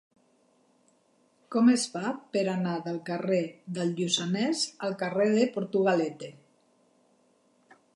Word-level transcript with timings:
Com 1.55 1.69
es 1.73 1.83
fa 1.97 2.15
per 2.37 2.43
anar 2.55 2.75
del 2.89 2.99
carrer 3.11 3.43
del 3.79 3.95
Lluçanès 4.01 4.67
al 4.89 5.01
carrer 5.05 5.33
de 5.39 5.49
Portugalete? 5.59 6.37